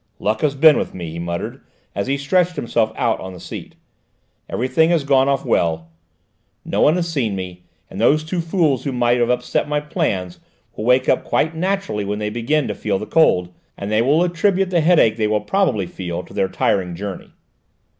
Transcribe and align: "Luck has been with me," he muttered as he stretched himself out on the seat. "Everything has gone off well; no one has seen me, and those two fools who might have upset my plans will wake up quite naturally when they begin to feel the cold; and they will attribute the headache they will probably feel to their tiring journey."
"Luck 0.17 0.41
has 0.41 0.55
been 0.55 0.79
with 0.79 0.95
me," 0.95 1.11
he 1.11 1.19
muttered 1.19 1.61
as 1.93 2.07
he 2.07 2.17
stretched 2.17 2.55
himself 2.55 2.91
out 2.95 3.19
on 3.19 3.33
the 3.33 3.39
seat. 3.39 3.75
"Everything 4.49 4.89
has 4.89 5.03
gone 5.03 5.29
off 5.29 5.45
well; 5.45 5.91
no 6.65 6.81
one 6.81 6.95
has 6.95 7.07
seen 7.07 7.35
me, 7.35 7.65
and 7.87 8.01
those 8.01 8.23
two 8.23 8.41
fools 8.41 8.83
who 8.83 8.91
might 8.91 9.19
have 9.19 9.29
upset 9.29 9.69
my 9.69 9.79
plans 9.79 10.39
will 10.75 10.85
wake 10.85 11.07
up 11.07 11.23
quite 11.23 11.53
naturally 11.55 12.03
when 12.03 12.17
they 12.17 12.31
begin 12.31 12.67
to 12.67 12.73
feel 12.73 12.97
the 12.97 13.05
cold; 13.05 13.53
and 13.77 13.91
they 13.91 14.01
will 14.01 14.23
attribute 14.23 14.71
the 14.71 14.81
headache 14.81 15.17
they 15.17 15.27
will 15.27 15.41
probably 15.41 15.85
feel 15.85 16.23
to 16.23 16.33
their 16.33 16.49
tiring 16.49 16.95
journey." 16.95 17.33